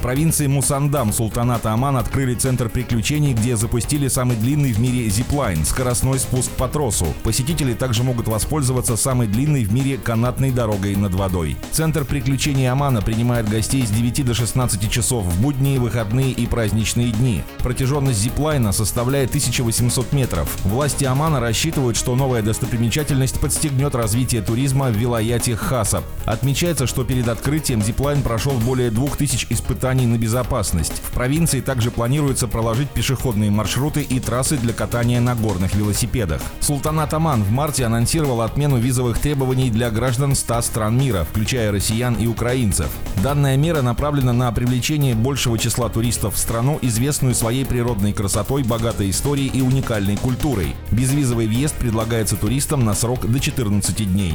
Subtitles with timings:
[0.00, 5.62] В провинции Мусандам султаната Оман открыли центр приключений, где запустили самый длинный в мире зиплайн–
[5.66, 7.08] скоростной спуск по тросу.
[7.22, 11.58] Посетители также могут воспользоваться самой длинной в мире канатной дорогой над водой.
[11.70, 17.12] Центр приключений Омана принимает гостей с 9 до 16 часов в будние, выходные и праздничные
[17.12, 17.42] дни.
[17.58, 20.48] Протяженность зиплайна составляет 1800 метров.
[20.64, 26.04] Власти Омана рассчитывают, что новая достопримечательность подстегнет развитие туризма в Вилаяте Хасаб.
[26.24, 31.02] Отмечается, что перед открытием зиплайн прошел более 2000 испытаний испытаний на безопасность.
[31.04, 36.40] В провинции также планируется проложить пешеходные маршруты и трассы для катания на горных велосипедах.
[36.60, 42.14] Султанат Аман в марте анонсировал отмену визовых требований для граждан 100 стран мира, включая россиян
[42.14, 42.88] и украинцев.
[43.22, 49.10] Данная мера направлена на привлечение большего числа туристов в страну, известную своей природной красотой, богатой
[49.10, 50.74] историей и уникальной культурой.
[50.92, 54.34] Безвизовый въезд предлагается туристам на срок до 14 дней.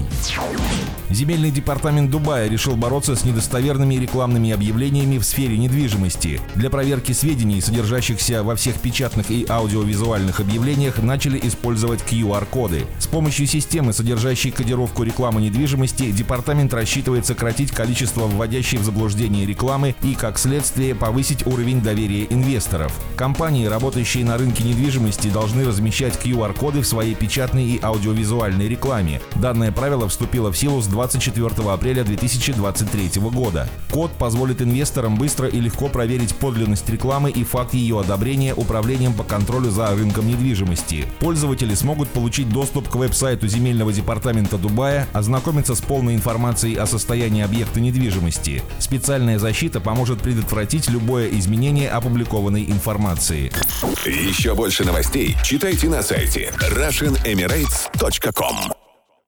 [1.09, 6.41] Земельный департамент Дубая решил бороться с недостоверными рекламными объявлениями в сфере недвижимости.
[6.55, 12.85] Для проверки сведений, содержащихся во всех печатных и аудиовизуальных объявлениях, начали использовать QR-коды.
[12.99, 19.95] С помощью системы, содержащей кодировку рекламы недвижимости, департамент рассчитывает сократить количество вводящей в заблуждение рекламы
[20.01, 22.93] и, как следствие, повысить уровень доверия инвесторов.
[23.15, 29.21] Компании, работающие на рынке недвижимости, должны размещать QR-коды в своей печатной и аудиовизуальной рекламе.
[29.35, 33.69] Данное правило вступило в силу с 24 апреля 2023 года.
[33.91, 39.25] Код позволит инвесторам быстро и легко проверить подлинность рекламы и факт ее одобрения управлением по
[39.25, 41.05] контролю за рынком недвижимости.
[41.19, 47.43] Пользователи смогут получить доступ к веб-сайту земельного департамента Дубая, ознакомиться с полной информацией о состоянии
[47.43, 48.63] объекта недвижимости.
[48.79, 53.51] Специальная защита поможет предотвратить любое изменение опубликованной информации.
[54.05, 58.84] Еще больше новостей читайте на сайте RussianEmirates.com